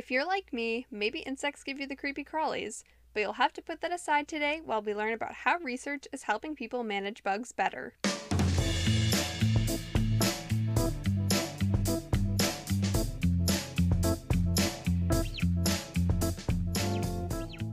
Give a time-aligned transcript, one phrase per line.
[0.00, 3.60] If you're like me, maybe insects give you the creepy crawlies, but you'll have to
[3.60, 7.52] put that aside today while we learn about how research is helping people manage bugs
[7.52, 7.92] better.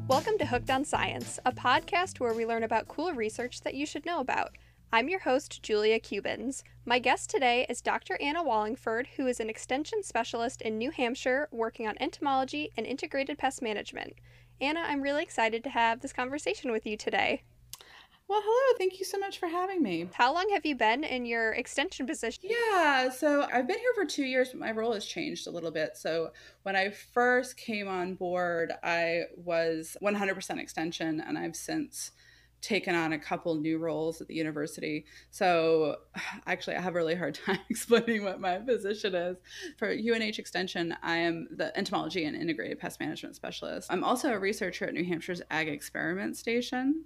[0.10, 3.86] Welcome to Hooked on Science, a podcast where we learn about cool research that you
[3.86, 4.52] should know about.
[4.92, 6.64] I'm your host, Julia Cubans.
[6.86, 8.18] My guest today is Dr.
[8.22, 13.38] Anna Wallingford, who is an extension specialist in New Hampshire working on entomology and integrated
[13.38, 14.14] pest management.
[14.62, 17.42] Anna, I'm really excited to have this conversation with you today.
[18.30, 18.78] Well, hello.
[18.78, 20.08] Thank you so much for having me.
[20.14, 22.46] How long have you been in your extension position?
[22.46, 25.72] Yeah, so I've been here for two years, but my role has changed a little
[25.72, 25.98] bit.
[25.98, 26.32] So
[26.64, 32.12] when I first came on board, I was 100% extension, and I've since
[32.62, 35.06] taken on a couple new roles at the university.
[35.32, 35.98] So
[36.48, 39.38] actually, I have a really hard time explaining what my position is.
[39.78, 43.92] For UNH Extension, I am the entomology and integrated pest management specialist.
[43.92, 47.04] I'm also a researcher at New Hampshire's Ag Experiment Station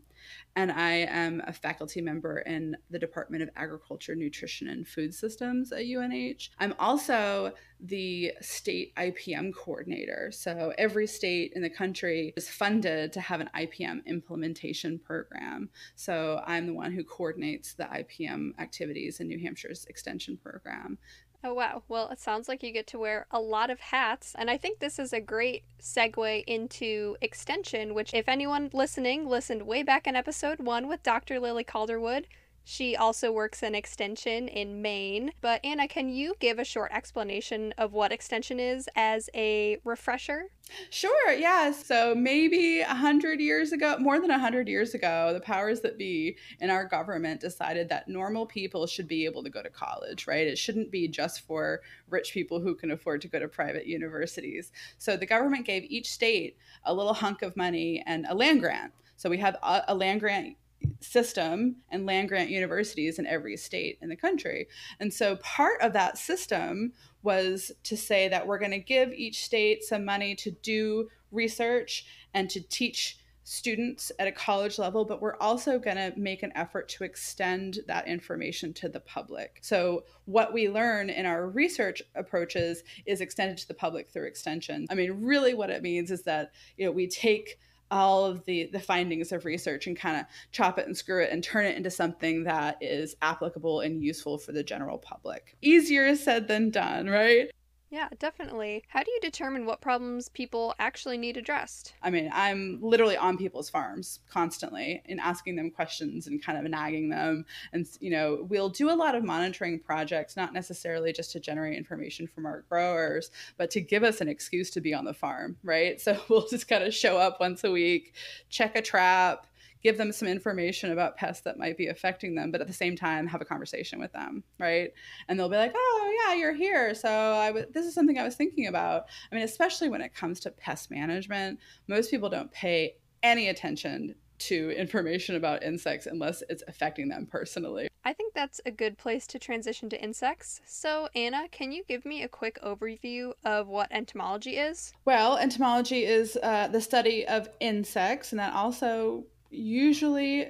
[0.55, 5.71] and I am a faculty member in the Department of Agriculture, Nutrition, and Food Systems
[5.71, 6.49] at UNH.
[6.59, 10.29] I'm also the state IPM coordinator.
[10.31, 15.69] So every state in the country is funded to have an IPM implementation program.
[15.95, 20.97] So I'm the one who coordinates the IPM activities in New Hampshire's extension program.
[21.43, 21.81] Oh, wow.
[21.87, 24.35] Well, it sounds like you get to wear a lot of hats.
[24.37, 29.63] And I think this is a great segue into extension, which, if anyone listening listened
[29.63, 31.39] way back in episode one with Dr.
[31.39, 32.27] Lily Calderwood,
[32.63, 35.31] she also works in Extension in Maine.
[35.41, 40.45] But Anna, can you give a short explanation of what Extension is as a refresher?
[40.89, 41.71] Sure, yeah.
[41.71, 45.97] So maybe a hundred years ago, more than a hundred years ago, the powers that
[45.97, 50.27] be in our government decided that normal people should be able to go to college,
[50.27, 50.47] right?
[50.47, 54.71] It shouldn't be just for rich people who can afford to go to private universities.
[54.97, 58.93] So the government gave each state a little hunk of money and a land grant.
[59.17, 60.55] So we have a land grant
[60.99, 64.67] system and land grant universities in every state in the country.
[64.99, 69.43] And so part of that system was to say that we're going to give each
[69.43, 75.21] state some money to do research and to teach students at a college level, but
[75.21, 79.59] we're also going to make an effort to extend that information to the public.
[79.61, 84.85] So, what we learn in our research approaches is extended to the public through extension.
[84.89, 87.57] I mean, really, what it means is that you know we take
[87.91, 91.31] all of the the findings of research and kind of chop it and screw it
[91.31, 95.55] and turn it into something that is applicable and useful for the general public.
[95.61, 97.51] Easier said than done, right?
[97.91, 98.85] Yeah, definitely.
[98.87, 101.93] How do you determine what problems people actually need addressed?
[102.01, 106.71] I mean, I'm literally on people's farms constantly and asking them questions and kind of
[106.71, 107.43] nagging them.
[107.73, 111.77] And, you know, we'll do a lot of monitoring projects, not necessarily just to generate
[111.77, 115.57] information from our growers, but to give us an excuse to be on the farm,
[115.61, 115.99] right?
[115.99, 118.13] So we'll just kind of show up once a week,
[118.49, 119.47] check a trap,
[119.83, 122.95] give them some information about pests that might be affecting them, but at the same
[122.95, 124.93] time have a conversation with them, right?
[125.27, 126.93] And they'll be like, "Oh, yeah, you're here.
[126.93, 130.13] So I w- this is something I was thinking about." I mean, especially when it
[130.13, 136.41] comes to pest management, most people don't pay any attention to information about insects unless
[136.49, 137.87] it's affecting them personally.
[138.03, 140.61] I think that's a good place to transition to insects.
[140.65, 144.91] So, Anna, can you give me a quick overview of what entomology is?
[145.05, 150.47] Well, entomology is uh, the study of insects, and that also usually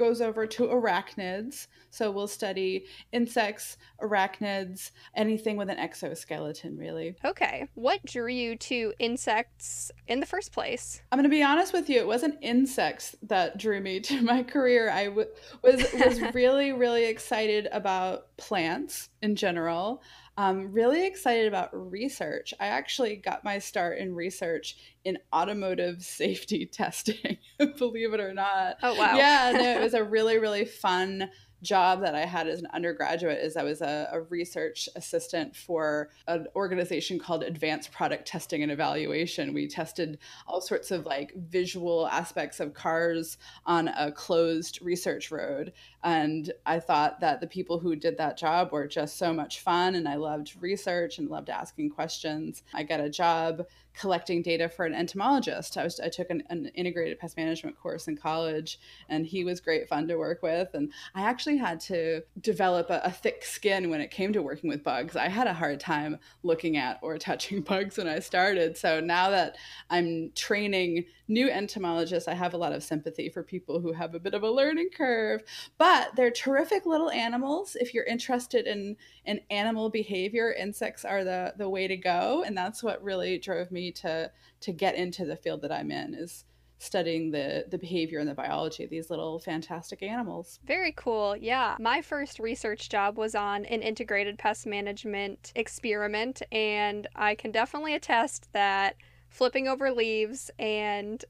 [0.00, 1.66] goes over to arachnids.
[1.90, 7.16] So we'll study insects, arachnids, anything with an exoskeleton, really.
[7.22, 7.68] Okay.
[7.74, 11.02] What drew you to insects in the first place?
[11.12, 11.98] I'm going to be honest with you.
[11.98, 14.90] It wasn't insects that drew me to my career.
[14.90, 15.28] I w-
[15.62, 20.02] was was really really excited about plants in general.
[20.40, 22.54] I'm really excited about research.
[22.58, 24.74] I actually got my start in research
[25.04, 27.36] in automotive safety testing,
[27.76, 28.76] believe it or not.
[28.82, 29.16] Oh, wow.
[29.16, 31.28] Yeah, no, it was a really, really fun
[31.62, 36.10] job that I had as an undergraduate is I was a, a, research assistant for
[36.26, 39.52] an organization called Advanced Product Testing and Evaluation.
[39.52, 45.72] We tested all sorts of like visual aspects of cars on a closed research road.
[46.02, 49.94] And I thought that the people who did that job were just so much fun
[49.94, 52.62] and I loved research and loved asking questions.
[52.72, 53.66] I got a job
[54.00, 55.76] collecting data for an entomologist.
[55.76, 58.80] I was I took an, an, integrated pest management course in college,
[59.10, 60.68] and he was great fun to work with.
[60.72, 64.70] And I actually had to develop a, a, thick skin when it came to working
[64.70, 65.16] with bugs.
[65.16, 68.78] I had a hard time looking at or touching bugs when I started.
[68.78, 69.56] So now that
[69.90, 74.18] I'm training new entomologists, I have a lot of sympathy for people who have a
[74.18, 75.42] bit of a learning curve.
[75.76, 77.76] But they're terrific little animals.
[77.78, 82.56] If you're interested in in animal behavior, insects are the the way to go, and
[82.56, 86.44] that's what really drove me to to get into the field that I'm in is
[86.78, 90.58] studying the the behavior and the biology of these little fantastic animals.
[90.66, 91.36] Very cool.
[91.36, 91.76] Yeah.
[91.78, 97.94] My first research job was on an integrated pest management experiment and I can definitely
[97.94, 98.96] attest that
[99.28, 101.24] flipping over leaves and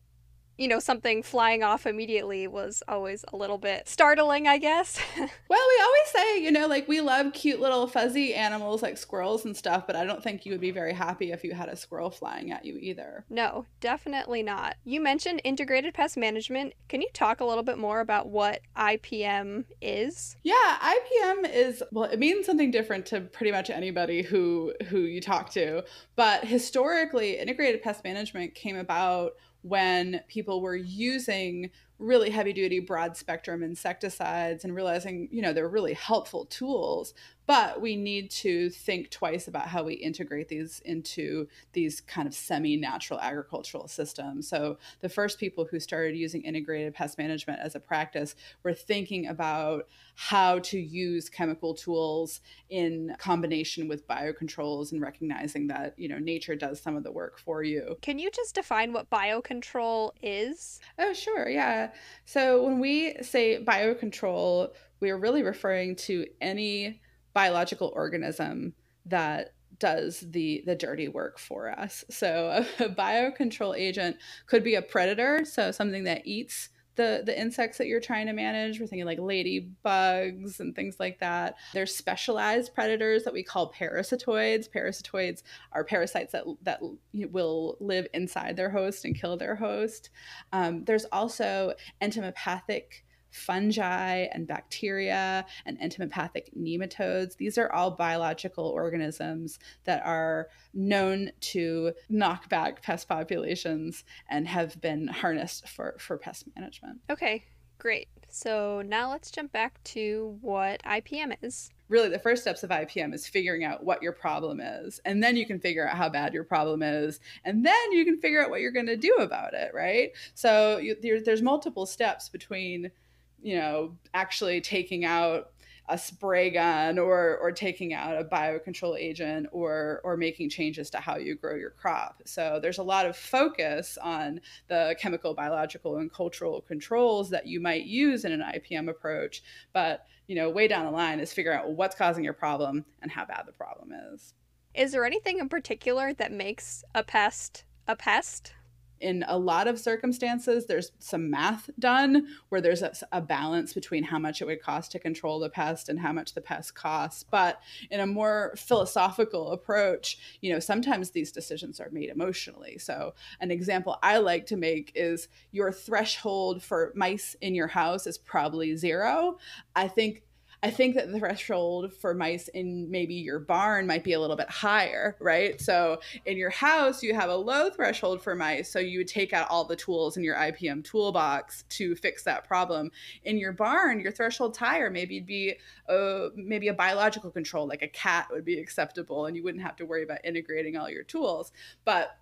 [0.60, 5.00] you know, something flying off immediately was always a little bit startling, I guess.
[5.16, 9.46] well, we always say, you know, like we love cute little fuzzy animals like squirrels
[9.46, 11.76] and stuff, but I don't think you would be very happy if you had a
[11.76, 13.24] squirrel flying at you either.
[13.30, 14.76] No, definitely not.
[14.84, 16.74] You mentioned integrated pest management.
[16.88, 20.36] Can you talk a little bit more about what IPM is?
[20.42, 25.22] Yeah, IPM is well, it means something different to pretty much anybody who who you
[25.22, 25.84] talk to,
[26.16, 31.70] but historically integrated pest management came about when people were using
[32.00, 37.12] really heavy duty broad spectrum insecticides and realizing you know they're really helpful tools
[37.50, 42.32] but we need to think twice about how we integrate these into these kind of
[42.32, 44.46] semi-natural agricultural systems.
[44.46, 49.26] So the first people who started using integrated pest management as a practice were thinking
[49.26, 56.18] about how to use chemical tools in combination with biocontrols and recognizing that you know
[56.18, 57.96] nature does some of the work for you.
[58.00, 60.78] Can you just define what biocontrol is?
[61.00, 61.89] Oh sure yeah
[62.24, 64.70] so when we say biocontrol,
[65.00, 67.00] we are really referring to any
[67.32, 68.74] biological organism
[69.06, 72.04] that does the the dirty work for us.
[72.10, 74.16] So a, a biocontrol agent
[74.46, 78.32] could be a predator, so something that eats the the insects that you're trying to
[78.32, 78.80] manage.
[78.80, 81.56] We're thinking like ladybugs and things like that.
[81.72, 84.68] There's specialized predators that we call parasitoids.
[84.70, 85.42] Parasitoids
[85.72, 86.80] are parasites that that
[87.12, 90.10] will live inside their host and kill their host.
[90.52, 97.36] Um, there's also entomopathic fungi and bacteria and entomopathic nematodes.
[97.36, 104.80] These are all biological organisms that are known to knock back pest populations and have
[104.80, 107.00] been harnessed for, for pest management.
[107.08, 107.44] Okay,
[107.78, 108.08] great.
[108.28, 113.12] So now let's jump back to what IPM is really the first steps of IPM
[113.12, 115.00] is figuring out what your problem is.
[115.04, 117.20] And then you can figure out how bad your problem is.
[117.44, 120.12] And then you can figure out what you're going to do about it, right?
[120.34, 122.92] So you, there, there's multiple steps between
[123.42, 125.52] you know, actually taking out
[125.90, 130.98] a spray gun or or taking out a biocontrol agent or or making changes to
[130.98, 132.22] how you grow your crop.
[132.24, 137.60] So there's a lot of focus on the chemical, biological, and cultural controls that you
[137.60, 141.52] might use in an IPM approach, but you know, way down the line is figure
[141.52, 144.32] out what's causing your problem and how bad the problem is.
[144.74, 148.54] Is there anything in particular that makes a pest a pest?
[149.00, 154.04] In a lot of circumstances, there's some math done where there's a, a, balance between
[154.04, 157.22] how much it would cost to control the pest and how much the pest costs.
[157.22, 157.60] But
[157.90, 162.78] in a more philosophical approach, you know, sometimes these decisions are made emotionally.
[162.78, 168.06] So, an example I like to make is your threshold for mice in your house
[168.06, 169.38] is probably zero.
[169.74, 170.24] I think
[170.62, 174.36] I think that the threshold for mice in maybe your barn might be a little
[174.36, 175.58] bit higher, right?
[175.58, 178.70] So in your house, you have a low threshold for mice.
[178.70, 182.46] So you would take out all the tools in your IPM toolbox to fix that
[182.46, 182.90] problem.
[183.24, 184.90] In your barn, your threshold's higher.
[184.90, 185.54] Maybe it'd be
[185.88, 189.76] a, maybe a biological control, like a cat would be acceptable, and you wouldn't have
[189.76, 191.52] to worry about integrating all your tools.
[191.86, 192.19] But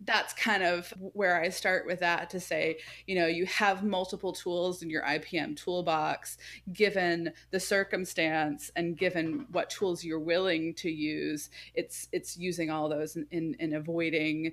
[0.00, 4.32] that's kind of where I start with that to say, you know, you have multiple
[4.32, 6.38] tools in your IPM toolbox,
[6.72, 11.50] given the circumstance and given what tools you're willing to use.
[11.74, 14.52] It's it's using all those in, in, in avoiding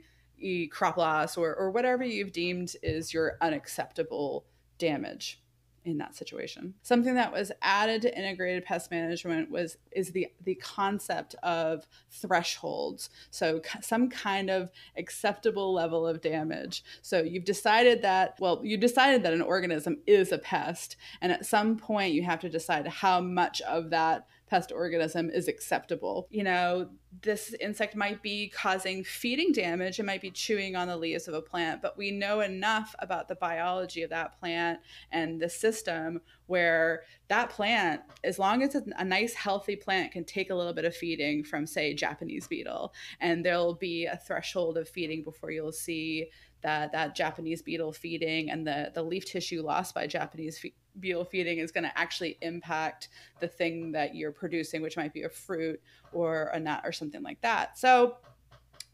[0.71, 4.45] crop loss or, or whatever you've deemed is your unacceptable
[4.77, 5.40] damage
[5.83, 6.73] in that situation.
[6.83, 13.09] Something that was added to integrated pest management was is the the concept of thresholds.
[13.31, 16.83] So some kind of acceptable level of damage.
[17.01, 21.45] So you've decided that well, you decided that an organism is a pest and at
[21.45, 26.27] some point you have to decide how much of that pest organism is acceptable.
[26.29, 26.89] You know,
[27.21, 31.33] this insect might be causing feeding damage, it might be chewing on the leaves of
[31.33, 36.19] a plant, but we know enough about the biology of that plant and the system
[36.47, 40.83] where that plant, as long as a nice, healthy plant, can take a little bit
[40.83, 42.93] of feeding from, say, Japanese beetle.
[43.21, 46.27] And there'll be a threshold of feeding before you'll see
[46.61, 51.25] that that Japanese beetle feeding and the the leaf tissue lost by Japanese fe- beetle
[51.25, 55.29] feeding is going to actually impact the thing that you're producing, which might be a
[55.29, 57.77] fruit or a nut or something like that.
[57.77, 58.17] So,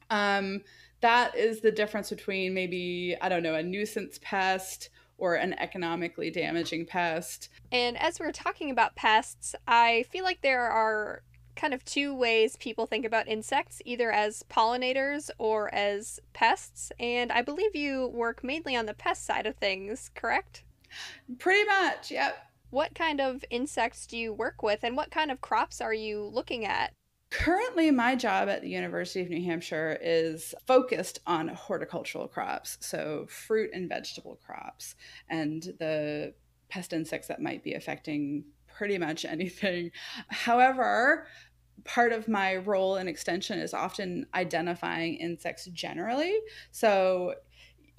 [0.09, 0.61] um,
[1.01, 6.29] that is the difference between maybe I don't know a nuisance pest or an economically
[6.29, 7.49] damaging pest.
[7.71, 11.23] And as we're talking about pests, I feel like there are
[11.57, 16.91] kind of two ways people think about insects either as pollinators or as pests.
[16.99, 20.63] And I believe you work mainly on the pest side of things, correct?
[21.39, 22.37] Pretty much, yep.
[22.69, 26.23] What kind of insects do you work with and what kind of crops are you
[26.23, 26.93] looking at?
[27.29, 33.25] Currently, my job at the University of New Hampshire is focused on horticultural crops, so
[33.29, 34.95] fruit and vegetable crops,
[35.29, 36.33] and the
[36.69, 38.45] pest insects that might be affecting
[38.77, 39.91] pretty much anything.
[40.29, 41.27] However,
[41.83, 46.37] part of my role in extension is often identifying insects generally.
[46.71, 47.35] So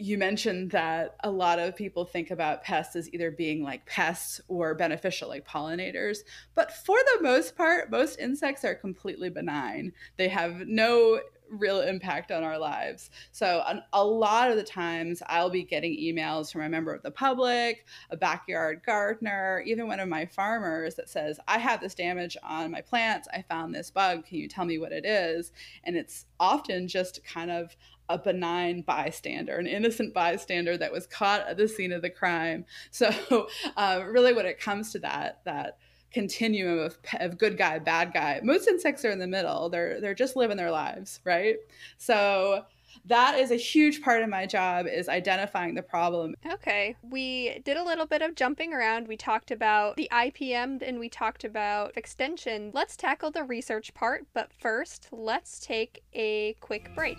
[0.01, 4.41] you mentioned that a lot of people think about pests as either being like pests
[4.47, 6.19] or beneficial, like pollinators.
[6.55, 9.93] But for the most part, most insects are completely benign.
[10.17, 11.21] They have no
[11.51, 13.11] real impact on our lives.
[13.33, 13.63] So,
[13.93, 17.87] a lot of the times, I'll be getting emails from a member of the public,
[18.11, 22.71] a backyard gardener, even one of my farmers that says, I have this damage on
[22.71, 23.29] my plants.
[23.33, 24.27] I found this bug.
[24.27, 25.53] Can you tell me what it is?
[25.85, 27.77] And it's often just kind of
[28.09, 32.65] a benign bystander, an innocent bystander that was caught at the scene of the crime.
[32.91, 35.79] So, uh, really, when it comes to that, that
[36.13, 39.69] continuum of, of good guy, bad guy, most insects are in the middle.
[39.69, 41.57] They're they're just living their lives, right?
[41.97, 42.65] So
[43.05, 46.35] that is a huge part of my job is identifying the problem.
[46.51, 46.97] Okay.
[47.03, 49.09] We did a little bit of jumping around.
[49.09, 52.71] We talked about the IPM and we talked about extension.
[52.75, 57.19] Let's tackle the research part, but first, let's take a quick break.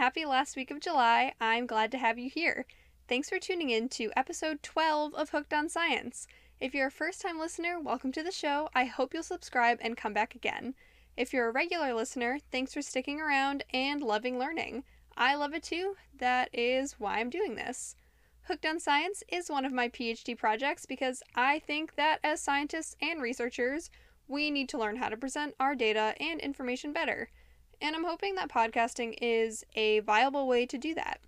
[0.00, 1.34] Happy last week of July.
[1.42, 2.64] I'm glad to have you here.
[3.06, 6.26] Thanks for tuning in to episode 12 of Hooked on Science.
[6.58, 8.70] If you're a first time listener, welcome to the show.
[8.74, 10.72] I hope you'll subscribe and come back again.
[11.18, 14.84] If you're a regular listener, thanks for sticking around and loving learning.
[15.18, 15.96] I love it too.
[16.18, 17.94] That is why I'm doing this.
[18.44, 22.96] Hooked on Science is one of my PhD projects because I think that as scientists
[23.02, 23.90] and researchers,
[24.26, 27.28] we need to learn how to present our data and information better
[27.80, 31.20] and I'm hoping that podcasting is a viable way to do that.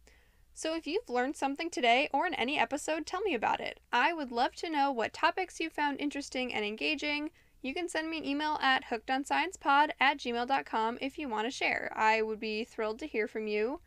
[0.55, 3.81] So if you've learned something today or in any episode, tell me about it.
[3.93, 7.31] I would love to know what topics you found interesting and engaging.
[7.63, 11.91] You can send me an email at hookedonsciencepod at gmail.com if you want to share.
[11.97, 13.81] I would be thrilled to hear from you.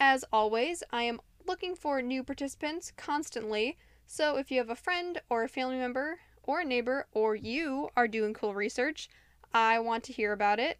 [0.00, 5.20] As always, I am looking for new participants constantly, so if you have a friend
[5.28, 9.08] or a family member or a neighbor or you are doing cool research,
[9.52, 10.78] I want to hear about it.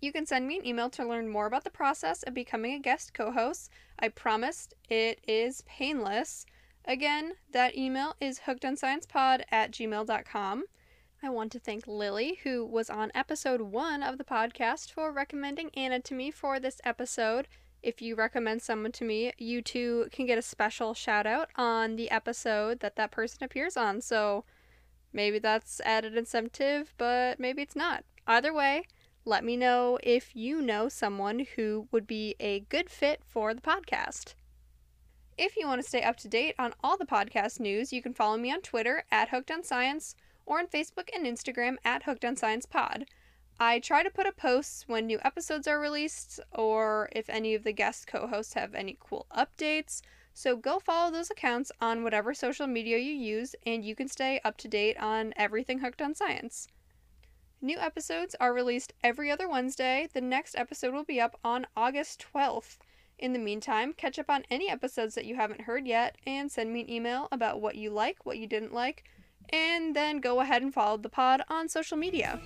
[0.00, 2.78] You can send me an email to learn more about the process of becoming a
[2.78, 3.70] guest co host.
[3.98, 6.44] I promised it is painless.
[6.84, 10.64] Again, that email is hookedonsciencepod at gmail.com.
[11.22, 15.70] I want to thank Lily, who was on episode one of the podcast, for recommending
[15.74, 17.48] Anna to me for this episode.
[17.82, 21.96] If you recommend someone to me, you too can get a special shout out on
[21.96, 24.00] the episode that that person appears on.
[24.02, 24.44] So
[25.12, 28.04] maybe that's added incentive, but maybe it's not.
[28.26, 28.84] Either way,
[29.26, 33.60] let me know if you know someone who would be a good fit for the
[33.60, 34.34] podcast.
[35.36, 38.14] If you want to stay up to date on all the podcast news, you can
[38.14, 40.14] follow me on Twitter at Hooked on Science
[40.46, 43.06] or on Facebook and Instagram at Hooked on Science Pod.
[43.58, 47.64] I try to put up posts when new episodes are released or if any of
[47.64, 50.02] the guest co hosts have any cool updates.
[50.34, 54.40] So go follow those accounts on whatever social media you use and you can stay
[54.44, 56.68] up to date on everything Hooked on Science.
[57.62, 60.06] New episodes are released every other Wednesday.
[60.12, 62.76] The next episode will be up on August 12th.
[63.18, 66.70] In the meantime, catch up on any episodes that you haven't heard yet and send
[66.70, 69.04] me an email about what you like, what you didn't like,
[69.48, 72.38] and then go ahead and follow the pod on social media.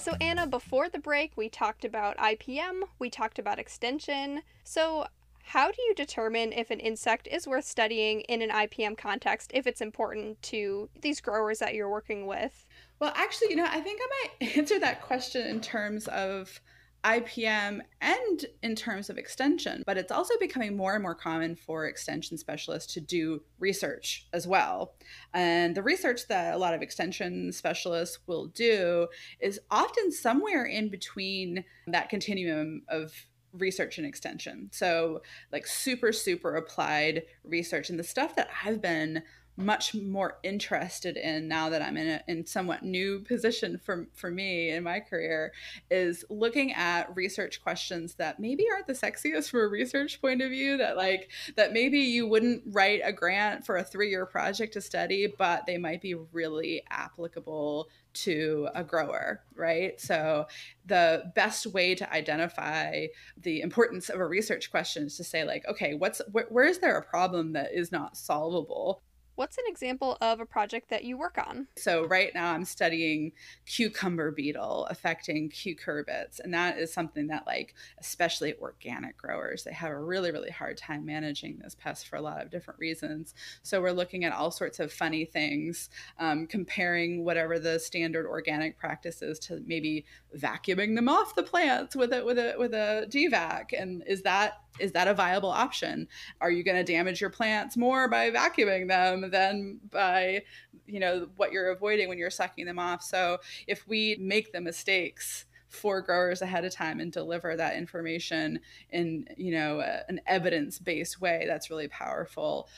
[0.00, 4.42] So, Anna, before the break, we talked about IPM, we talked about extension.
[4.64, 5.06] So,
[5.46, 9.66] how do you determine if an insect is worth studying in an IPM context if
[9.66, 12.66] it's important to these growers that you're working with?
[12.98, 14.08] Well, actually, you know, I think I
[14.40, 16.60] might answer that question in terms of
[17.04, 21.84] IPM and in terms of extension, but it's also becoming more and more common for
[21.86, 24.94] extension specialists to do research as well.
[25.34, 29.08] And the research that a lot of extension specialists will do
[29.38, 33.12] is often somewhere in between that continuum of
[33.58, 34.68] research and extension.
[34.72, 37.90] So, like super, super applied research.
[37.90, 39.22] And the stuff that I've been
[39.56, 44.30] much more interested in now that I'm in a in somewhat new position for for
[44.30, 45.52] me in my career
[45.90, 50.50] is looking at research questions that maybe aren't the sexiest from a research point of
[50.50, 54.80] view that like that maybe you wouldn't write a grant for a 3-year project to
[54.80, 60.00] study but they might be really applicable to a grower, right?
[60.00, 60.46] So,
[60.86, 63.06] the best way to identify
[63.36, 66.78] the importance of a research question is to say, like, okay, what's wh- where is
[66.78, 69.02] there a problem that is not solvable?
[69.36, 71.66] What's an example of a project that you work on?
[71.76, 73.32] So, right now I'm studying
[73.66, 76.38] cucumber beetle affecting cucurbits.
[76.38, 80.76] And that is something that, like, especially organic growers, they have a really, really hard
[80.76, 83.34] time managing this pest for a lot of different reasons.
[83.62, 88.78] So, we're looking at all sorts of funny things, um, comparing whatever the standard organic
[88.78, 90.04] practice is to maybe
[90.36, 93.72] vacuuming them off the plants with a with a with a GVAC.
[93.76, 96.08] And is that is that a viable option?
[96.40, 100.42] Are you going to damage your plants more by vacuuming them than by,
[100.86, 103.02] you know, what you're avoiding when you're sucking them off?
[103.02, 108.60] So if we make the mistakes for growers ahead of time and deliver that information
[108.90, 112.68] in you know an evidence-based way that's really powerful.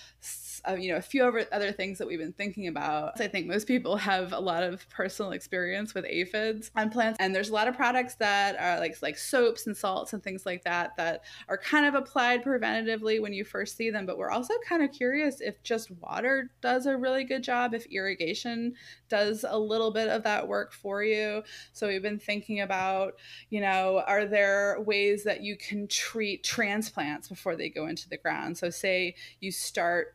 [0.67, 3.47] Uh, you know a few other, other things that we've been thinking about i think
[3.47, 7.53] most people have a lot of personal experience with aphids on plants and there's a
[7.53, 11.23] lot of products that are like like soaps and salts and things like that that
[11.49, 14.91] are kind of applied preventatively when you first see them but we're also kind of
[14.91, 18.75] curious if just water does a really good job if irrigation
[19.09, 21.43] does a little bit of that work for you.
[21.73, 23.14] So we've been thinking about about,
[23.50, 28.16] you know, are there ways that you can treat transplants before they go into the
[28.16, 28.57] ground?
[28.59, 30.14] So, say you start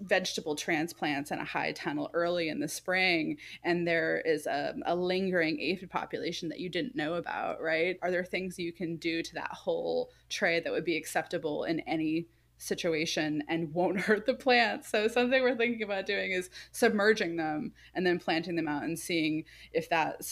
[0.00, 4.96] vegetable transplants in a high tunnel early in the spring and there is a, a,
[4.96, 9.22] lingering aphid population that you didn't know about right are there things you can do
[9.22, 12.26] to that whole tray that would be acceptable in any
[12.58, 14.88] situation and won't hurt the plants.
[14.88, 18.98] So something we're thinking about doing is submerging them and then planting them out and
[18.98, 20.26] seeing if that,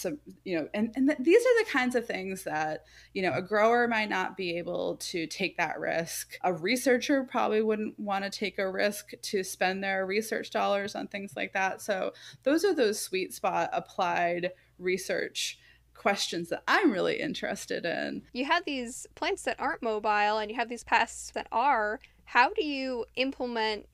[0.45, 3.42] you know, and, and th- these are the kinds of things that, you know, a
[3.42, 6.37] grower might not be able to take that risk.
[6.42, 11.06] A researcher probably wouldn't want to take a risk to spend their research dollars on
[11.06, 11.80] things like that.
[11.80, 15.59] So those are those sweet spot applied research
[15.95, 18.23] questions that I'm really interested in.
[18.33, 22.50] You have these plants that aren't mobile and you have these pests that are how
[22.50, 23.87] do you implement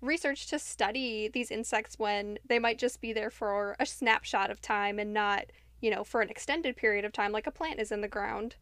[0.00, 4.60] research to study these insects when they might just be there for a snapshot of
[4.60, 5.46] time and not,
[5.80, 8.56] you know, for an extended period of time like a plant is in the ground?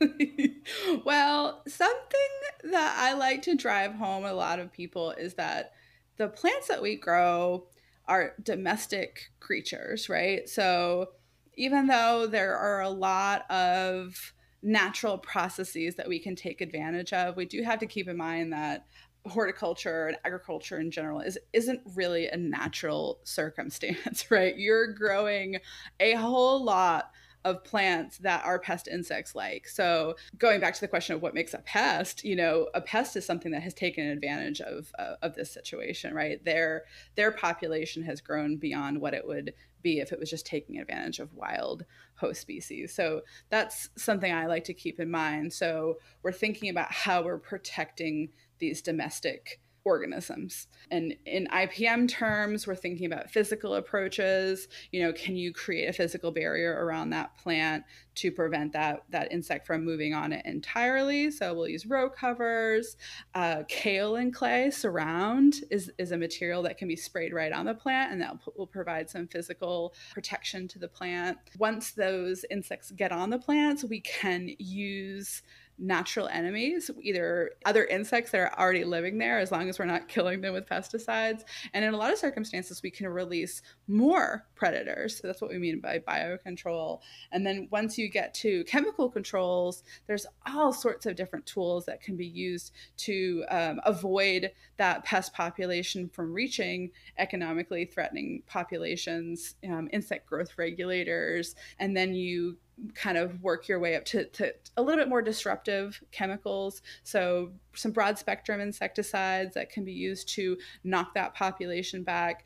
[1.04, 5.72] well, something that I like to drive home a lot of people is that
[6.16, 7.66] the plants that we grow
[8.06, 10.48] are domestic creatures, right?
[10.48, 11.10] So
[11.56, 14.32] even though there are a lot of
[14.64, 17.36] natural processes that we can take advantage of.
[17.36, 18.86] We do have to keep in mind that
[19.26, 24.56] horticulture and agriculture in general is isn't really a natural circumstance, right?
[24.56, 25.58] You're growing
[26.00, 27.10] a whole lot
[27.44, 29.68] of plants that are pest insects like.
[29.68, 33.16] So, going back to the question of what makes a pest, you know, a pest
[33.16, 36.42] is something that has taken advantage of uh, of this situation, right?
[36.42, 36.84] Their
[37.16, 41.18] their population has grown beyond what it would be if it was just taking advantage
[41.18, 41.84] of wild
[42.16, 42.94] host species.
[42.94, 45.52] So that's something I like to keep in mind.
[45.52, 50.66] So we're thinking about how we're protecting these domestic organisms.
[50.90, 54.68] And in IPM terms, we're thinking about physical approaches.
[54.92, 57.84] You know, can you create a physical barrier around that plant
[58.16, 61.30] to prevent that that insect from moving on it entirely?
[61.30, 62.96] So we'll use row covers.
[63.34, 67.74] Uh, kaolin clay surround is is a material that can be sprayed right on the
[67.74, 71.38] plant, and that will provide some physical protection to the plant.
[71.58, 75.42] Once those insects get on the plants, we can use
[75.78, 80.08] natural enemies, either other insects that are already living there, as long as we're not
[80.14, 81.42] killing them with pesticides.
[81.72, 85.18] And in a lot of circumstances, we can release more predators.
[85.18, 87.00] So that's what we mean by biocontrol.
[87.32, 92.00] And then once you get to chemical controls, there's all sorts of different tools that
[92.00, 99.88] can be used to um, avoid that pest population from reaching economically threatening populations, um,
[99.92, 102.56] insect growth regulators, and then you
[102.94, 106.82] kind of work your way up to, to a little bit more disruptive chemicals.
[107.02, 112.44] So, some broad spectrum insecticides that can be used to knock that population back.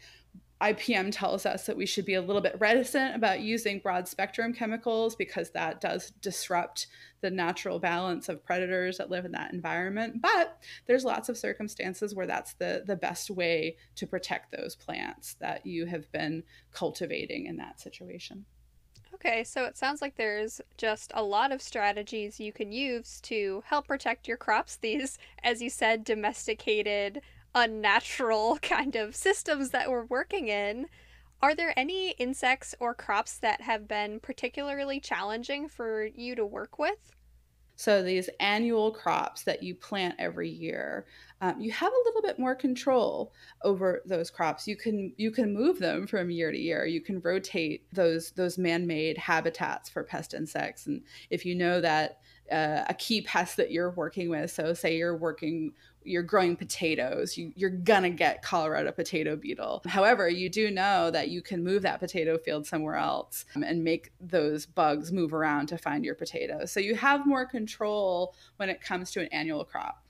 [0.61, 4.53] IPM tells us that we should be a little bit reticent about using broad spectrum
[4.53, 6.89] chemicals because that does disrupt
[7.21, 10.21] the natural balance of predators that live in that environment.
[10.21, 15.35] But there's lots of circumstances where that's the, the best way to protect those plants
[15.35, 18.45] that you have been cultivating in that situation.
[19.21, 23.65] Okay, so it sounds like there's just a lot of strategies you can use to
[23.67, 24.77] help protect your crops.
[24.77, 27.21] These, as you said, domesticated
[27.53, 30.87] unnatural kind of systems that we're working in.
[31.43, 36.79] Are there any insects or crops that have been particularly challenging for you to work
[36.79, 37.13] with?
[37.75, 41.07] So, these annual crops that you plant every year,
[41.41, 44.67] um, you have a little bit more control over those crops.
[44.67, 46.85] You can you can move them from year to year.
[46.87, 52.21] You can rotate those those man-made habitats for pest insects, and if you know that
[52.51, 54.51] uh, a key pest that you're working with.
[54.51, 55.73] So, say you're working,
[56.05, 59.83] you're growing potatoes, you, you're gonna get Colorado potato beetle.
[59.87, 63.85] However, you do know that you can move that potato field somewhere else um, and
[63.85, 66.73] make those bugs move around to find your potatoes.
[66.73, 70.03] So, you have more control when it comes to an annual crop.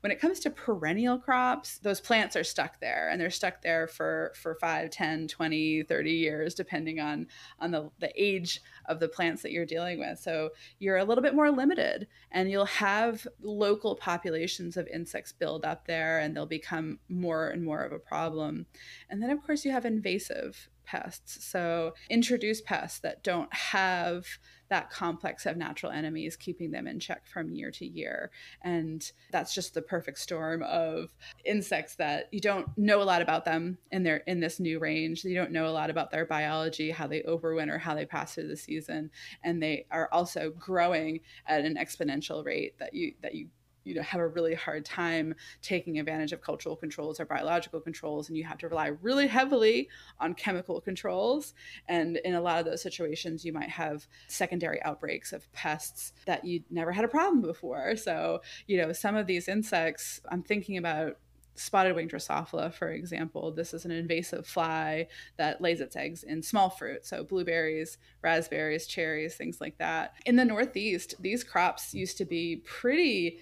[0.00, 3.86] When it comes to perennial crops, those plants are stuck there and they're stuck there
[3.86, 7.26] for, for 5, 10, 20, 30 years, depending on,
[7.58, 10.18] on the, the age of the plants that you're dealing with.
[10.18, 15.64] So you're a little bit more limited and you'll have local populations of insects build
[15.64, 18.66] up there and they'll become more and more of a problem.
[19.08, 21.44] And then, of course, you have invasive pests.
[21.44, 24.26] So introduce pests that don't have
[24.70, 28.30] that complex of natural enemies keeping them in check from year to year.
[28.62, 33.44] And that's just the perfect storm of insects that you don't know a lot about
[33.44, 35.24] them in their in this new range.
[35.24, 38.48] You don't know a lot about their biology how they overwinter how they pass through
[38.48, 39.10] the season.
[39.42, 43.48] And they are also growing at an exponential rate that you that you
[43.84, 48.28] you know have a really hard time taking advantage of cultural controls or biological controls
[48.28, 49.88] and you have to rely really heavily
[50.20, 51.54] on chemical controls.
[51.88, 56.44] And in a lot of those situations you might have secondary outbreaks of pests that
[56.44, 57.96] you never had a problem before.
[57.96, 61.18] So you know some of these insects i'm thinking about
[61.56, 63.52] spotted winged drosophila for example.
[63.52, 68.86] This is an invasive fly that lays its eggs in small fruit so blueberries raspberries
[68.86, 70.14] cherries things like that.
[70.26, 73.38] In the northeast these crops used to be pretty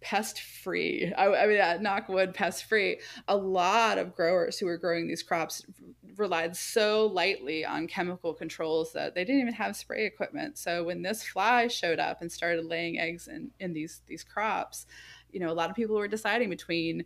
[0.00, 1.12] pest free.
[1.16, 3.00] I, I, mean, uh, knock wood, pest free.
[3.28, 5.62] A lot of growers who were growing these crops
[6.16, 10.58] relied so lightly on chemical controls that they didn't even have spray equipment.
[10.58, 14.86] So when this fly showed up and started laying eggs in, in these these crops,
[15.32, 17.04] you know, a lot of people were deciding between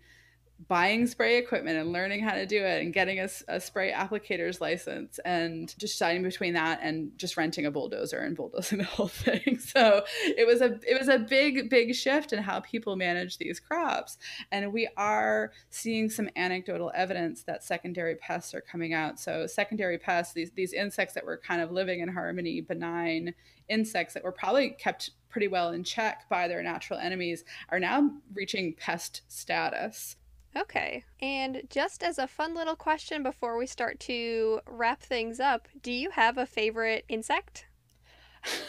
[0.69, 4.61] buying spray equipment and learning how to do it and getting a, a, spray applicator's
[4.61, 9.09] license and just deciding between that and just renting a bulldozer and bulldozing the whole
[9.09, 9.59] thing.
[9.59, 13.61] So it was a it was a big big shift in how people manage these
[13.61, 14.19] crops.
[14.53, 19.19] And we are seeing some anecdotal evidence that secondary pests are coming out.
[19.19, 23.35] So secondary pests these these insects that were kind of living in harmony benign
[23.69, 28.09] insects that were probably kept pretty well in check by their natural enemies are now
[28.35, 30.17] reaching pest status
[30.57, 31.05] Okay.
[31.21, 35.91] And just as a fun little question before we start to wrap things up, do
[35.91, 37.67] you have a favorite insect?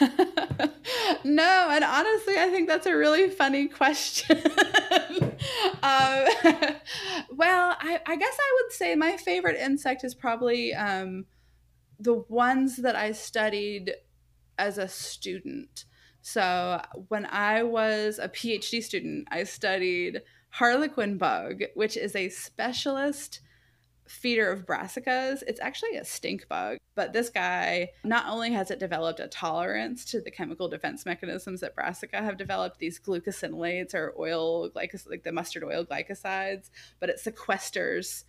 [0.00, 4.38] no, and honestly, I think that's a really funny question.
[5.82, 6.24] um,
[7.30, 11.26] well, I, I, guess I would say my favorite insect is probably um,
[12.00, 13.92] the ones that I studied
[14.58, 15.84] as a student.
[16.22, 23.40] So when I was a PhD student, I studied harlequin bug, which is a specialist
[24.08, 25.42] feeder of brassicas.
[25.46, 30.04] It's actually a stink bug, but this guy not only has it developed a tolerance
[30.06, 35.24] to the chemical defense mechanisms that brassica have developed, these glucosinolates or oil glycos like
[35.24, 38.24] the mustard oil glycosides, but it sequesters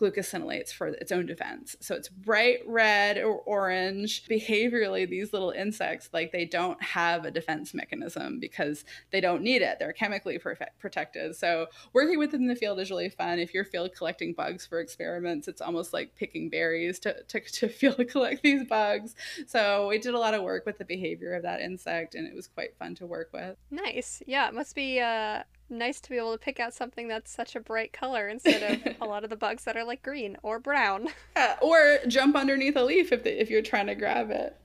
[0.00, 1.76] glucosinolates for its own defense.
[1.80, 4.26] So it's bright red or orange.
[4.26, 9.62] Behaviorally, these little insects, like they don't have a defense mechanism because they don't need
[9.62, 9.78] it.
[9.78, 11.36] They're chemically perfect, protected.
[11.36, 13.38] So working with them in the field is really fun.
[13.38, 17.68] If you're field collecting bugs for experiments, it's almost like picking berries to, to, to
[17.80, 19.14] field collect these bugs.
[19.46, 22.34] So we did a lot of work with the behavior of that insect and it
[22.34, 23.56] was quite fun to work with.
[23.70, 24.22] Nice.
[24.26, 27.56] Yeah, it must be uh nice to be able to pick out something that's such
[27.56, 30.58] a bright color instead of a lot of the bugs that are like green or
[30.58, 31.08] brown.
[31.36, 34.56] Yeah, or jump underneath a leaf if, the, if you're trying to grab it.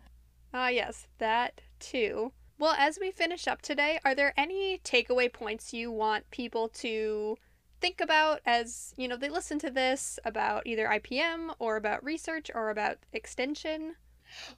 [0.54, 2.32] Ah, uh, yes, that too.
[2.58, 7.38] Well, as we finish up today, are there any takeaway points you want people to
[7.82, 12.50] think about as, you know, they listen to this about either IPM or about research
[12.54, 13.96] or about extension?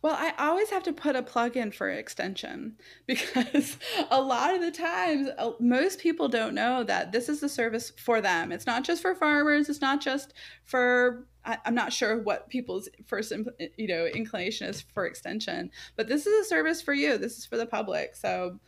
[0.02, 3.78] Well, I always have to put a plug in for extension because
[4.10, 7.92] a lot of the times, uh, most people don't know that this is the service
[7.98, 8.52] for them.
[8.52, 9.70] It's not just for farmers.
[9.70, 10.34] It's not just
[10.66, 11.28] for.
[11.66, 13.32] I'm not sure what people's first,
[13.78, 17.18] you know, inclination is for extension, but this is a service for you.
[17.18, 18.18] This is for the public.
[18.18, 18.60] So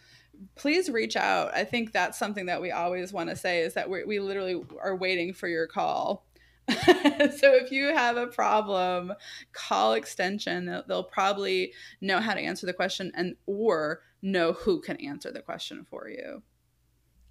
[0.55, 1.53] please reach out.
[1.53, 4.61] I think that's something that we always want to say is that we we literally
[4.81, 6.25] are waiting for your call
[7.37, 9.13] so if you have a problem,
[9.53, 10.65] call extension.
[10.65, 15.31] They'll, they'll, probably know how to answer the question and or know who can answer
[15.31, 16.43] the question for you.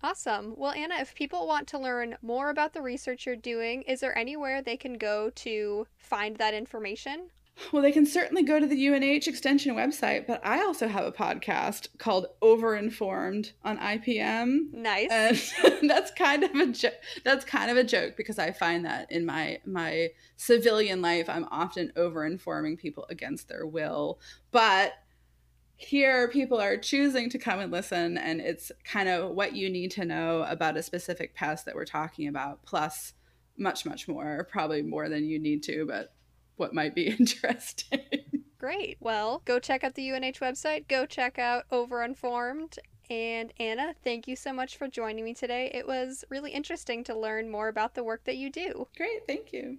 [0.03, 0.55] Awesome.
[0.57, 4.17] Well, Anna, if people want to learn more about the research you're doing, is there
[4.17, 7.31] anywhere they can go to find that information?
[7.73, 11.13] Well, they can certainly go to the UNH Extension website, but I also have a
[11.13, 14.73] podcast called Overinformed on IPM.
[14.73, 15.53] Nice.
[15.65, 16.95] And that's kind of a joke.
[17.25, 21.47] That's kind of a joke because I find that in my my civilian life, I'm
[21.51, 24.21] often overinforming people against their will.
[24.51, 24.95] But
[25.77, 29.93] here people are choosing to come and listen and it's kind of what you need
[29.93, 33.13] to know about a specific pest that we're talking about plus
[33.57, 36.13] much much more probably more than you need to but
[36.59, 38.01] what might be interesting.
[38.59, 38.99] Great.
[39.01, 40.89] Well go check out the unh website.
[40.89, 42.79] Go check out overinformed
[43.11, 45.71] and anna thank you so much for joining me today.
[45.73, 48.87] It was really interesting to learn more about the work that you do.
[48.97, 49.27] Great.
[49.27, 49.79] Thank you.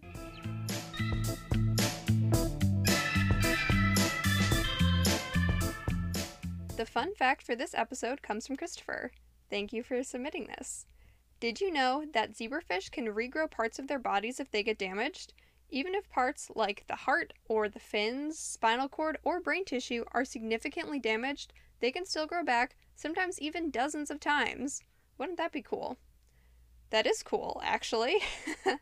[6.79, 9.11] The fun fact for this episode comes from Christopher.
[9.49, 10.85] Thank you for submitting this.
[11.41, 15.33] Did you know that zebrafish can regrow parts of their bodies if they get damaged?
[15.69, 20.25] Even if parts like the heart or the fins, spinal cord, or brain tissue are
[20.25, 24.82] significantly damaged, they can still grow back, sometimes even dozens of times.
[25.17, 25.97] Wouldn't that be cool?
[26.89, 28.17] That is cool, actually.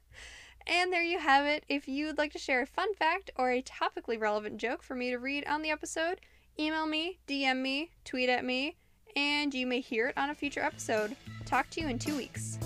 [0.68, 1.66] and there you have it.
[1.68, 5.10] If you'd like to share a fun fact or a topically relevant joke for me
[5.10, 6.22] to read on the episode,
[6.58, 8.78] email me, DM me, tweet at me,
[9.16, 11.16] and you may hear it on a future episode.
[11.46, 12.58] Talk to you in two weeks.